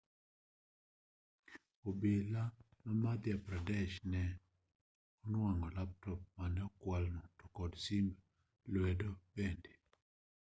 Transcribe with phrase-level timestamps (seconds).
[1.89, 2.43] obila
[2.81, 4.23] ma madhya pradesh ne
[5.25, 8.09] onwang'o laptop mane okwalno to kod simb
[8.73, 9.71] lwedo bende